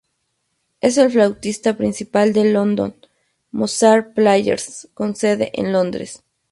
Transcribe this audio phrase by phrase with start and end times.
[0.79, 2.95] Es el flautista principal del London
[3.51, 6.23] Mozart Players, con sede en Londres.